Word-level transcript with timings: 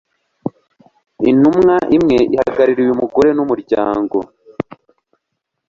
intumwa 1.29 1.75
imwe 1.95 2.17
ihagarariye 2.35 2.89
umugore 2.95 3.29
n'umuryango 3.37 4.17